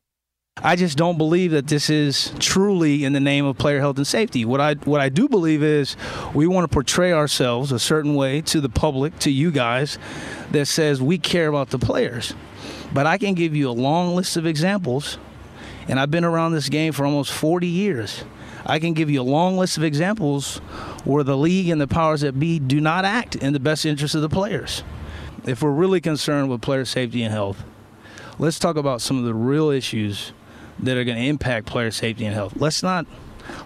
[0.63, 4.07] I just don't believe that this is truly in the name of player health and
[4.07, 4.45] safety.
[4.45, 5.97] What I what I do believe is
[6.33, 9.99] we want to portray ourselves a certain way to the public, to you guys,
[10.51, 12.33] that says we care about the players.
[12.93, 15.17] But I can give you a long list of examples,
[15.89, 18.23] and I've been around this game for almost 40 years.
[18.65, 20.57] I can give you a long list of examples
[21.03, 24.15] where the league and the powers that be do not act in the best interest
[24.15, 24.83] of the players.
[25.45, 27.63] If we're really concerned with player safety and health,
[28.39, 30.33] let's talk about some of the real issues
[30.79, 32.53] that are going to impact player safety and health.
[32.55, 33.05] Let's not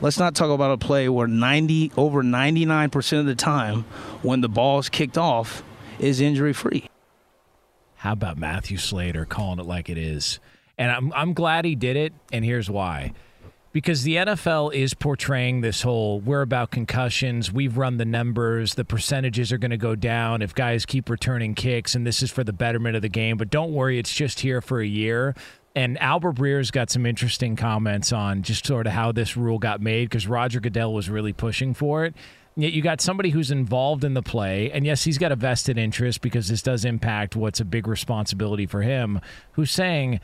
[0.02, 3.84] let's not talk about a play where 90 over 99% of the time
[4.22, 5.64] when the ball is kicked off
[6.00, 6.90] is injury free.
[7.96, 10.40] How about Matthew Slater calling it like it is?
[10.78, 13.14] And I'm I'm glad he did it, and here's why.
[13.72, 18.84] Because the NFL is portraying this whole we're about concussions, we've run the numbers, the
[18.84, 22.44] percentages are going to go down if guys keep returning kicks, and this is for
[22.44, 23.38] the betterment of the game.
[23.38, 25.36] But don't worry, it's just here for a year.
[25.76, 29.82] And Albert Breer's got some interesting comments on just sort of how this rule got
[29.82, 32.16] made because Roger Goodell was really pushing for it.
[32.56, 35.78] Yet you got somebody who's involved in the play, and yes, he's got a vested
[35.78, 40.20] interest because this does impact what's a big responsibility for him, who's saying,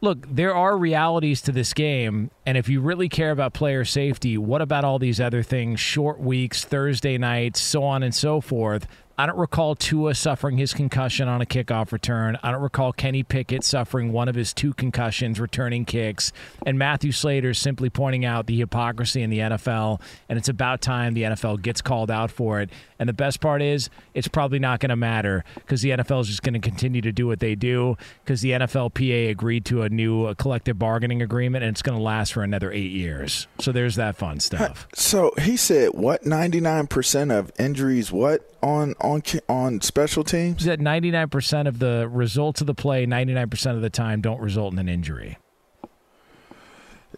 [0.00, 4.38] look, there are realities to this game, and if you really care about player safety,
[4.38, 8.86] what about all these other things, short weeks, Thursday nights, so on and so forth?
[9.20, 12.38] I don't recall Tua suffering his concussion on a kickoff return.
[12.42, 16.32] I don't recall Kenny Pickett suffering one of his two concussions returning kicks.
[16.64, 20.00] And Matthew Slater simply pointing out the hypocrisy in the NFL.
[20.30, 22.70] And it's about time the NFL gets called out for it.
[22.98, 26.28] And the best part is, it's probably not going to matter because the NFL is
[26.28, 29.90] just going to continue to do what they do because the NFLPA agreed to a
[29.90, 33.48] new collective bargaining agreement and it's going to last for another eight years.
[33.58, 34.88] So there's that fun stuff.
[34.94, 36.24] So he said, "What?
[36.24, 38.12] Ninety nine percent of injuries?
[38.12, 42.74] What on on ki- on special teams?" He said 99% of the results of the
[42.74, 45.38] play, 99% of the time, don't result in an injury.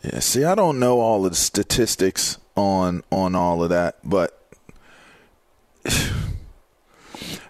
[0.02, 4.38] Yeah, see, I don't know all of the statistics on on all of that, but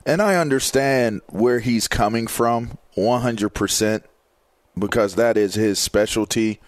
[0.07, 4.03] and I understand where he's coming from 100%
[4.79, 6.61] because that is his specialty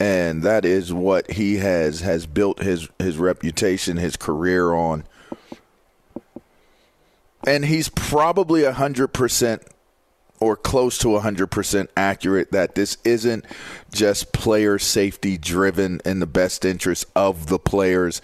[0.00, 5.04] and that is what he has has built his his reputation, his career on.
[7.46, 9.62] And he's probably 100%
[10.40, 13.44] or close to 100% accurate that this isn't
[13.92, 18.20] just player safety driven in the best interest of the players.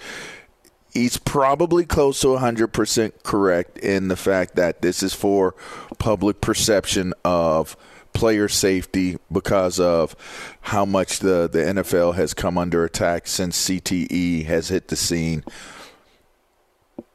[0.92, 5.54] he's probably close to 100% correct in the fact that this is for
[5.98, 7.76] public perception of
[8.12, 10.16] player safety because of
[10.61, 15.44] how much the, the NFL has come under attack since CTE has hit the scene.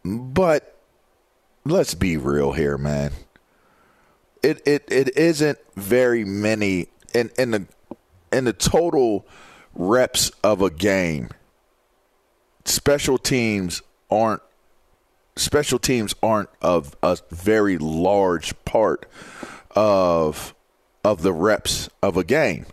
[0.05, 0.72] But
[1.65, 3.11] let's be real here, man.
[4.41, 7.67] It it, it isn't very many in, in the
[8.31, 9.25] in the total
[9.73, 11.29] reps of a game
[12.65, 14.41] special teams aren't
[15.35, 19.09] special teams aren't of a very large part
[19.71, 20.53] of
[21.03, 22.65] of the reps of a game.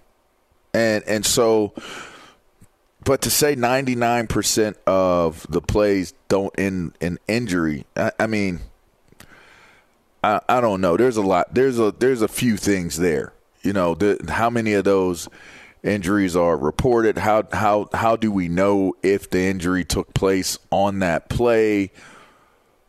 [0.72, 1.74] And and so
[3.02, 8.60] but to say 99% of the plays don't end in injury, I, I mean
[10.22, 10.96] I, I don't know.
[10.96, 11.54] There's a lot.
[11.54, 13.32] There's a there's a few things there.
[13.62, 15.28] You know, the, how many of those
[15.82, 17.18] injuries are reported?
[17.18, 21.90] How how how do we know if the injury took place on that play?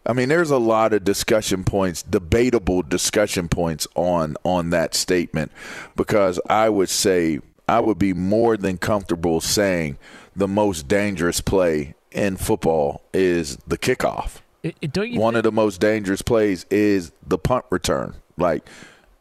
[0.06, 5.52] I mean, there's a lot of discussion points, debatable discussion points on on that statement
[5.96, 9.98] because I would say I would be more than comfortable saying
[10.36, 14.42] the most dangerous play in football is the kickoff.
[14.64, 18.16] It, it- don't you One think- of the most dangerous plays is the punt return.
[18.38, 18.68] Like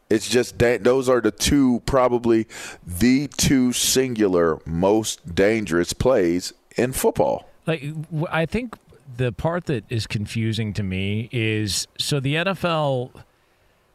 [0.09, 2.47] it's just da- those are the two probably
[2.85, 7.47] the two singular most dangerous plays in football.
[7.67, 7.83] like
[8.29, 8.75] I think
[9.17, 13.11] the part that is confusing to me is so the NFL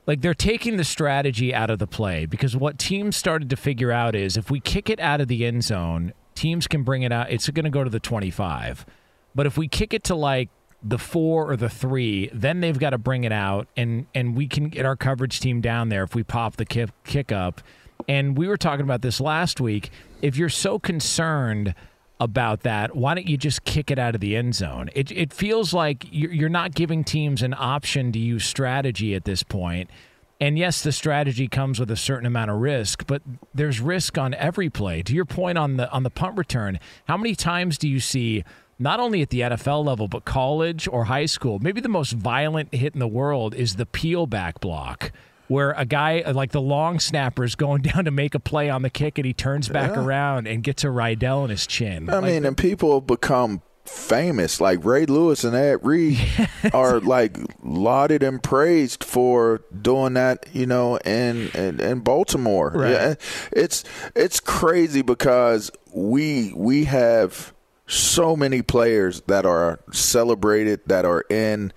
[0.07, 3.91] like they're taking the strategy out of the play because what teams started to figure
[3.91, 7.11] out is if we kick it out of the end zone, teams can bring it
[7.13, 7.31] out.
[7.31, 8.87] It's going to go to the 25.
[9.35, 10.49] But if we kick it to like
[10.89, 14.47] the 4 or the 3, then they've got to bring it out and and we
[14.47, 17.61] can get our coverage team down there if we pop the kick, kick up.
[18.09, 19.91] And we were talking about this last week.
[20.23, 21.75] If you're so concerned
[22.21, 24.91] about that, why don't you just kick it out of the end zone?
[24.95, 29.43] It, it feels like you're not giving teams an option to use strategy at this
[29.43, 29.91] point.
[30.39, 33.23] And yes, the strategy comes with a certain amount of risk, but
[33.55, 35.03] there's risk on every play.
[35.03, 36.79] To your point on the on the punt return,
[37.09, 38.45] how many times do you see
[38.79, 41.59] not only at the NFL level but college or high school?
[41.59, 45.13] Maybe the most violent hit in the world is the peel back block
[45.49, 48.83] where a guy like the long snapper is going down to make a play on
[48.83, 50.05] the kick and he turns back Yeah.
[50.05, 52.11] around and gets a Rydell in his chin.
[52.11, 54.61] I Like, mean, and people have become famous.
[54.61, 56.19] Like Ray Lewis and Ed Reed
[56.75, 60.47] are like lauded and praised for doing that.
[60.53, 62.73] You know, in in, in Baltimore.
[62.75, 62.91] Right.
[62.91, 63.15] Yeah,
[63.53, 63.85] it's
[64.17, 67.55] it's crazy because we we have
[67.87, 71.73] so many players that are celebrated that are in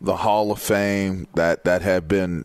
[0.00, 2.44] the Hall of Fame that that have been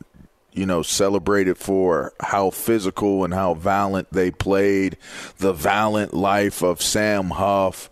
[0.53, 4.97] you know, celebrated for how physical and how valiant they played,
[5.39, 7.89] the valiant life of Sam Huff.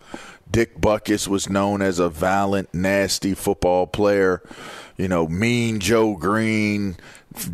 [0.50, 4.42] Dick Butkus was known as a valiant, nasty football player.
[4.96, 6.96] You know, Mean Joe Greene,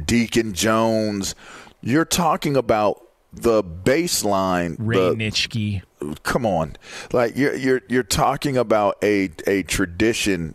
[0.04, 1.34] Deacon Jones.
[1.80, 3.02] You're talking about
[3.32, 4.76] the baseline.
[4.78, 5.82] Ray the, Nitschke.
[6.22, 6.76] Come on.
[7.12, 10.55] Like you're you're you're talking about a a tradition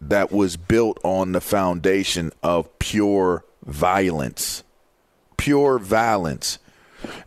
[0.00, 4.64] that was built on the foundation of pure violence.
[5.36, 6.58] Pure violence.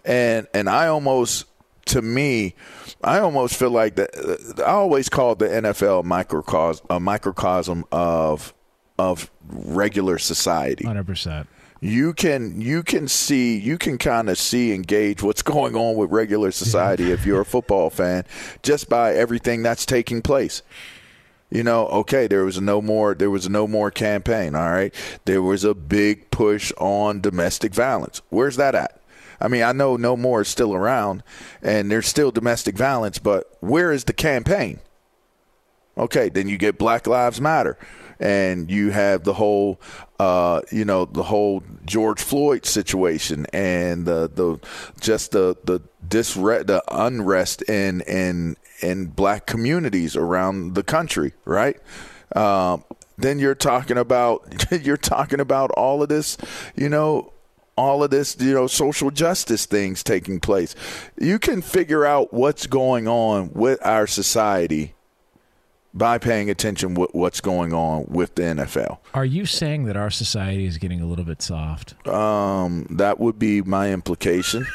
[0.04, 1.46] And and I almost
[1.86, 2.56] to me
[3.04, 8.54] I almost feel like that I always called the NFL microcosm a microcosm of
[8.98, 10.86] of regular society.
[10.86, 11.48] 100%.
[11.86, 15.96] You can you can see you can kind of see and gauge what's going on
[15.96, 18.26] with regular society if you're a football fan
[18.64, 20.64] just by everything that's taking place.
[21.52, 24.94] You know okay there was no more there was no more campaign all right?
[25.26, 28.24] There was a big push on domestic violence.
[28.30, 29.00] Where's that at?
[29.40, 31.22] I mean i know no more is still around
[31.62, 34.80] and there's still domestic violence but where is the campaign?
[35.98, 37.78] Okay, then you get Black Lives Matter,
[38.20, 39.80] and you have the whole,
[40.20, 44.60] uh, you know, the whole George Floyd situation, and the the
[45.00, 51.78] just the the disre- the unrest in in in black communities around the country, right?
[52.36, 52.84] Um,
[53.18, 56.38] then you're talking about you're talking about all of this,
[56.76, 57.34] you know,
[57.78, 60.76] all of this, you know, social justice things taking place.
[61.20, 64.95] You can figure out what's going on with our society
[65.96, 69.00] by paying attention with what's going on with the NFL.
[69.14, 72.06] Are you saying that our society is getting a little bit soft?
[72.06, 74.68] Um, that would be my implication.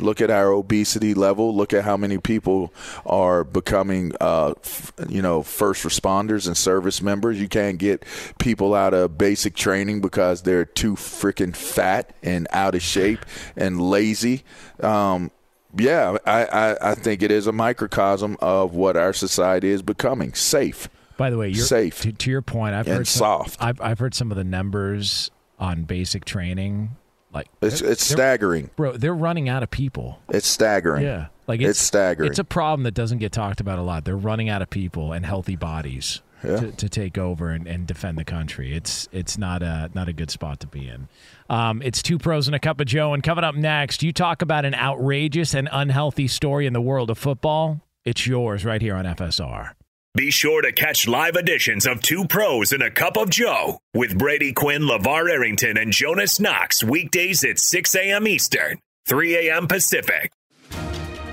[0.00, 1.54] Look at our obesity level.
[1.54, 2.72] Look at how many people
[3.04, 7.40] are becoming, uh, f- you know, first responders and service members.
[7.40, 8.04] You can't get
[8.38, 13.24] people out of basic training because they're too freaking fat and out of shape
[13.56, 14.42] and lazy.
[14.82, 15.30] Um,
[15.76, 20.34] yeah, I, I, I think it is a microcosm of what our society is becoming
[20.34, 20.88] safe.
[21.16, 23.62] By the way, you're, safe to, to your point, I've heard some, soft.
[23.62, 26.96] I've, I've heard some of the numbers on basic training.
[27.32, 28.70] Like It's it's staggering.
[28.74, 28.96] bro.
[28.96, 30.20] They're running out of people.
[30.30, 31.04] It's staggering.
[31.04, 32.28] Yeah, like it's, staggering.
[32.28, 34.04] It's a problem that doesn't get talked about a lot.
[34.04, 36.56] They're running out of people and healthy bodies Yeah.
[36.56, 38.74] to, to take over and, and defend the country.
[38.74, 41.08] It's it's not a not a good spot to be in.
[41.48, 43.12] Um, it's two pros and a cup of Joe.
[43.12, 47.10] And coming up next, you talk about an outrageous and unhealthy story in the world
[47.10, 47.80] of football.
[48.04, 49.72] It's yours right here on FSR.
[50.16, 54.18] Be sure to catch live editions of Two Pros and a Cup of Joe with
[54.18, 58.26] Brady Quinn, LaVar Arrington, and Jonas Knox weekdays at 6 a.m.
[58.26, 59.68] Eastern, 3 a.m.
[59.68, 60.32] Pacific.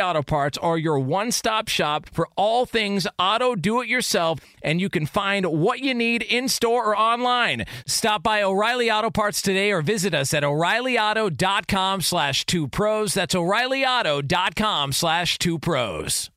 [0.00, 4.80] Auto Parts are your one stop shop for all things auto do it yourself, and
[4.80, 7.64] you can find what you need in store or online.
[7.86, 13.14] Stop by O'Reilly Auto Parts today or visit us at o'ReillyAuto.com slash two pros.
[13.14, 16.30] That's o'ReillyAuto.com slash two pros.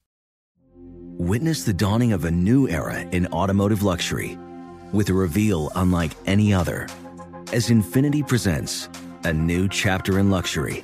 [1.19, 4.37] Witness the dawning of a new era in automotive luxury
[4.93, 6.87] with a reveal unlike any other
[7.53, 8.89] as Infiniti presents
[9.23, 10.83] a new chapter in luxury,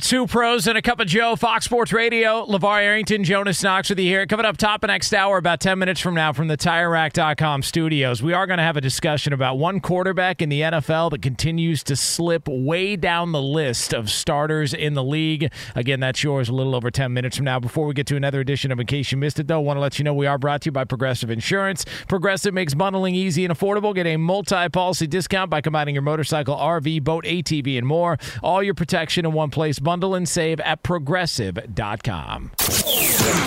[0.00, 2.46] Two pros and a cup of Joe, Fox Sports Radio.
[2.46, 4.28] LaVar Arrington, Jonas Knox with you here.
[4.28, 8.22] Coming up top of next hour, about 10 minutes from now, from the TireRack.com studios,
[8.22, 11.82] we are going to have a discussion about one quarterback in the NFL that continues
[11.82, 15.50] to slip way down the list of starters in the league.
[15.74, 17.58] Again, that's yours a little over 10 minutes from now.
[17.58, 19.80] Before we get to another edition of In Case You Missed It, though, want to
[19.80, 21.84] let you know we are brought to you by Progressive Insurance.
[22.06, 23.92] Progressive makes bundling easy and affordable.
[23.92, 28.16] Get a multi policy discount by combining your motorcycle, RV, boat, ATV, and more.
[28.44, 32.50] All your protection in one place bundle and save at progressive.com.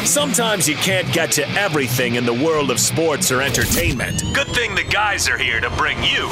[0.05, 4.23] Sometimes you can't get to everything in the world of sports or entertainment.
[4.33, 6.31] Good thing the guys are here to bring you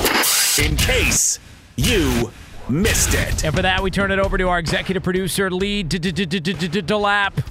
[0.58, 1.38] in case
[1.76, 2.32] you
[2.68, 3.46] missed it.
[3.46, 7.46] And for that, we turn it over to our executive producer, Lee Delap.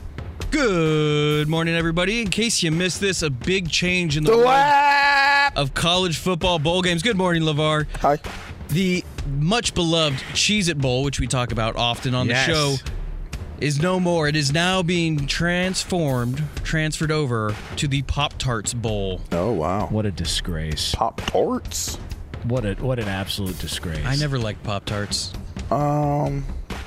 [0.51, 2.23] Good morning, everybody.
[2.23, 6.83] In case you missed this, a big change in the world of college football bowl
[6.83, 7.05] games.
[7.05, 7.87] Good morning, LaVar.
[8.01, 8.19] Hi.
[8.71, 12.47] The much beloved Cheez It Bowl, which we talk about often on Yes.
[12.47, 12.77] the show,
[13.61, 14.29] is no more.
[14.29, 19.21] It is now being transformed, transferred over to the Pop Tarts Bowl.
[19.33, 19.87] Oh wow.
[19.89, 20.95] What a disgrace.
[20.95, 21.97] Pop tarts.
[22.45, 24.05] What a what an absolute disgrace.
[24.07, 25.33] I never liked Pop Tarts.
[25.73, 26.45] Um,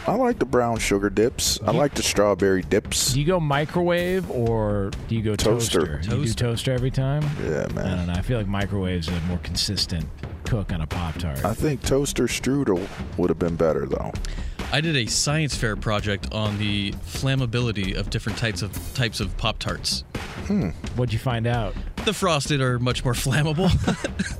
[0.08, 1.60] I like the brown sugar dips.
[1.66, 3.14] I like the strawberry dips.
[3.14, 5.98] Do you go microwave or do you go Toaster.
[5.98, 6.16] toaster?
[6.18, 7.22] You do toaster every time?
[7.44, 7.86] Yeah, man.
[7.86, 8.14] I don't know.
[8.14, 10.06] I feel like microwave's are more consistent
[10.46, 11.44] cook on a Pop Tart.
[11.46, 12.86] I think toaster strudel
[13.18, 14.12] would have been better though.
[14.74, 19.36] I did a science fair project on the flammability of different types of types of
[19.38, 20.04] Pop Tarts.
[20.48, 20.70] Hmm.
[20.96, 21.76] What'd you find out?
[22.06, 23.70] The frosted are much more flammable.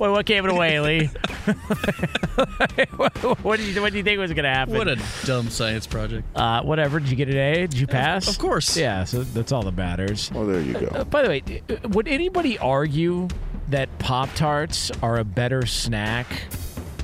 [0.00, 1.10] Wait, what gave it away, Lee?
[2.96, 4.74] what do you what do you think was gonna happen?
[4.76, 6.26] what a dumb science project.
[6.36, 6.98] uh, whatever.
[7.00, 7.54] Did you get an A?
[7.66, 8.28] Did you pass?
[8.28, 8.76] of course.
[8.76, 9.04] Yeah.
[9.04, 10.30] So that's all that matters.
[10.32, 11.04] Well, there you Uh, go.
[11.04, 13.28] by the way, uh, would anybody argue
[13.72, 16.26] that Pop Tarts are a better snack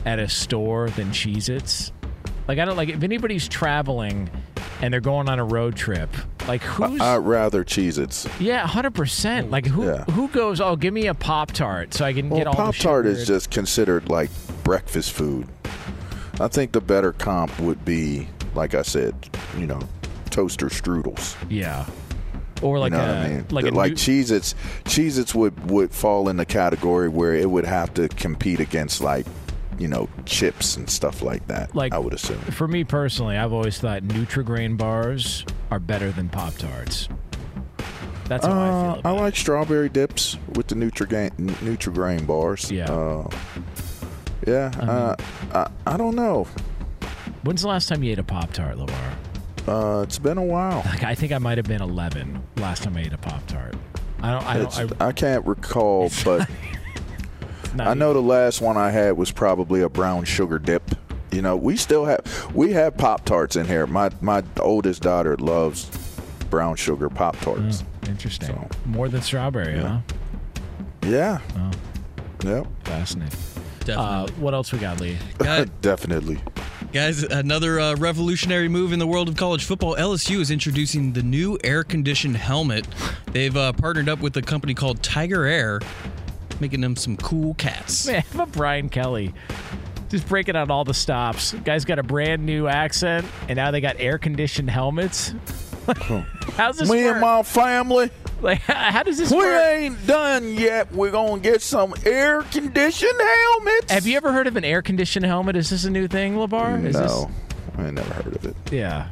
[0.06, 1.92] at a store than Cheez Its?
[2.46, 4.30] Like, I don't like if anybody's traveling
[4.80, 6.08] and they're going on a road trip,
[6.46, 7.00] like who's.
[7.00, 8.26] I'd rather Cheez-Its.
[8.40, 9.50] yeah, 100%.
[9.50, 10.04] Like, who Yeah.
[10.04, 12.76] who goes, oh, give me a Pop Tart so I can Well, get all Pop
[12.76, 14.30] Tart is just considered like
[14.64, 15.46] breakfast food.
[16.40, 19.14] I think the better comp would be, like I said,
[19.58, 19.80] you know,
[20.30, 21.34] toaster strudels.
[21.50, 21.84] Yeah.
[22.62, 23.06] Or like you know a.
[23.08, 23.46] what I mean?
[23.50, 24.54] Like a like new- Cheez-Its,
[24.84, 29.26] Cheez-Its would, would fall in the category where it would have to compete against like,
[29.78, 31.74] you know, chips and stuff like that.
[31.74, 32.40] Like- I would assume.
[32.40, 37.08] For me personally, I've always thought Nutrigrain bars are better than Pop Tarts.
[38.24, 38.94] That's how I Uh, feel.
[38.96, 39.20] I About it.
[39.22, 42.70] like strawberry dips with the Nutrigrain Nutrigrain bars.
[42.70, 42.90] Yeah.
[42.92, 43.28] Uh,
[44.46, 44.70] yeah.
[44.80, 45.16] uh,
[45.86, 46.46] I, I don't know.
[47.44, 49.14] When's the last time you ate a Pop Tart, LaVar?
[49.68, 50.82] Uh, it's been a while.
[50.86, 53.74] Like I think I might have been 11 last time I ate a Pop Tart.
[54.22, 54.46] I don't.
[54.46, 55.02] I don't.
[55.02, 56.48] I, I can't recall, but
[57.78, 60.82] I know the last one I had was probably a brown sugar dip.
[61.30, 63.86] You know, we still have we have Pop Tarts in here.
[63.86, 65.90] My my oldest daughter loves
[66.50, 67.82] brown sugar Pop Tarts.
[67.82, 68.48] Hmm, Interesting.
[68.48, 70.00] So- More than strawberry, Yeah.
[70.00, 70.60] huh?
[71.02, 71.38] Yeah.
[71.58, 71.70] Oh.
[72.44, 72.66] Yep.
[72.84, 73.38] Fascinating.
[73.38, 74.42] Uh, Definitely.
[74.42, 75.16] what else we got, Lee?
[75.38, 76.38] Guy- Definitely.
[76.92, 79.94] Guys, another uh, revolutionary move in the world of college football.
[79.96, 82.86] LSU is introducing the new air conditioned helmet.
[83.32, 85.80] They've uh, partnered up with a company called Tiger Air,
[86.60, 88.06] making them some cool cats.
[88.06, 89.34] Man, how about Brian Kelly?
[90.08, 91.52] Just breaking out all the stops.
[91.52, 95.34] Guy's got a brand new accent, and now they got air conditioned helmets.
[96.56, 97.12] How's this Me work?
[97.12, 98.10] and my family,
[98.40, 99.64] like, how does this we work?
[99.66, 100.92] ain't done yet.
[100.92, 103.90] We're gonna get some air conditioned helmets.
[103.90, 105.56] Have you ever heard of an air conditioned helmet?
[105.56, 106.84] Is this a new thing, LaVar?
[106.84, 107.30] Is No,
[107.76, 108.56] I never heard of it.
[108.70, 109.08] Yeah.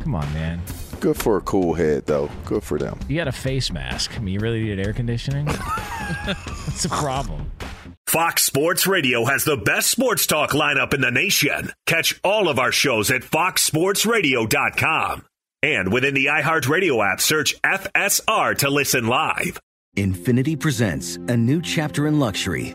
[0.00, 0.62] Come on, man.
[1.00, 2.30] Good for a cool head, though.
[2.44, 2.98] Good for them.
[3.08, 4.12] You got a face mask.
[4.16, 5.46] I mean, you really need air conditioning?
[6.26, 7.50] That's a problem.
[8.06, 11.72] Fox Sports Radio has the best sports talk lineup in the nation.
[11.86, 15.24] Catch all of our shows at foxsportsradio.com.
[15.62, 19.60] And within the iHeartRadio app, search FSR to listen live.
[19.96, 22.74] Infiniti presents a new chapter in luxury,